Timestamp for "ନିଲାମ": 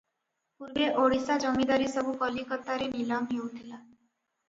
2.99-3.33